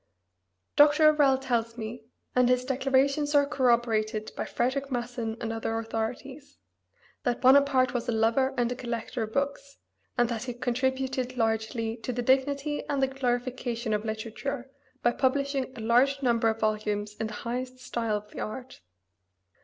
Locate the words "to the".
11.97-12.23